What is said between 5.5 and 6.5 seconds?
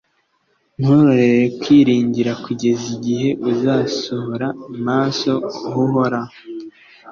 huhoraho